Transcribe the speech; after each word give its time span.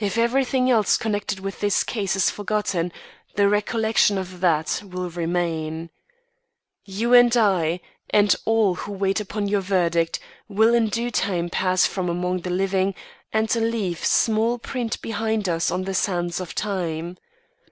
If 0.00 0.18
everything 0.18 0.68
else 0.72 0.96
connected 0.98 1.38
with 1.38 1.60
this 1.60 1.84
case 1.84 2.16
is 2.16 2.30
forgotten, 2.30 2.90
the 3.36 3.48
recollection 3.48 4.18
of 4.18 4.40
that 4.40 4.82
will 4.84 5.08
remain. 5.08 5.90
You, 6.84 7.14
and 7.14 7.36
I, 7.36 7.78
and 8.10 8.34
all 8.44 8.74
who 8.74 8.90
wait 8.90 9.20
upon 9.20 9.46
your 9.46 9.60
verdict, 9.60 10.18
will 10.48 10.74
in 10.74 10.88
due 10.88 11.12
time 11.12 11.48
pass 11.48 11.86
from 11.86 12.08
among 12.08 12.40
the 12.40 12.50
living, 12.50 12.96
and 13.32 13.54
leave 13.54 14.04
small 14.04 14.58
print 14.58 15.00
behind 15.00 15.48
us 15.48 15.70
on 15.70 15.84
the 15.84 15.94
sands 15.94 16.40
of 16.40 16.56
time. 16.56 17.16